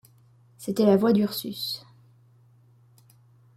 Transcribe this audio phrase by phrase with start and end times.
[0.57, 1.85] C’était la voix d’Ursus.